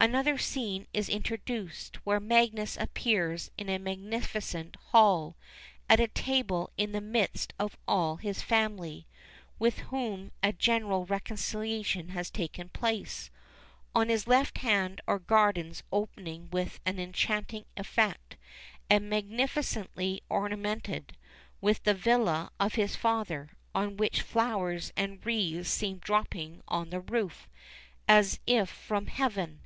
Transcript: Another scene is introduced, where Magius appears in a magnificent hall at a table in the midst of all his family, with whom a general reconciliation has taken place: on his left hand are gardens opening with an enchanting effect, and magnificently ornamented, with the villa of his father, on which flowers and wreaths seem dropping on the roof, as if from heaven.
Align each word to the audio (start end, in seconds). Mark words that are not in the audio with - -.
Another 0.00 0.36
scene 0.36 0.86
is 0.92 1.08
introduced, 1.08 1.96
where 2.04 2.20
Magius 2.20 2.76
appears 2.76 3.50
in 3.56 3.70
a 3.70 3.78
magnificent 3.78 4.76
hall 4.90 5.34
at 5.88 5.98
a 5.98 6.08
table 6.08 6.70
in 6.76 6.92
the 6.92 7.00
midst 7.00 7.54
of 7.58 7.78
all 7.88 8.16
his 8.16 8.42
family, 8.42 9.06
with 9.58 9.78
whom 9.88 10.30
a 10.42 10.52
general 10.52 11.06
reconciliation 11.06 12.10
has 12.10 12.28
taken 12.30 12.68
place: 12.68 13.30
on 13.94 14.10
his 14.10 14.26
left 14.26 14.58
hand 14.58 15.00
are 15.08 15.18
gardens 15.18 15.82
opening 15.90 16.50
with 16.50 16.80
an 16.84 16.98
enchanting 17.00 17.64
effect, 17.78 18.36
and 18.90 19.08
magnificently 19.08 20.22
ornamented, 20.28 21.16
with 21.62 21.82
the 21.84 21.94
villa 21.94 22.50
of 22.60 22.74
his 22.74 22.94
father, 22.94 23.56
on 23.74 23.96
which 23.96 24.20
flowers 24.20 24.92
and 24.98 25.24
wreaths 25.24 25.70
seem 25.70 25.96
dropping 25.96 26.60
on 26.68 26.90
the 26.90 27.00
roof, 27.00 27.48
as 28.06 28.38
if 28.46 28.68
from 28.68 29.06
heaven. 29.06 29.62